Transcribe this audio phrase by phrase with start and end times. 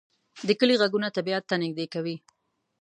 [0.47, 2.15] د کلی غږونه طبیعت ته نږدې کوي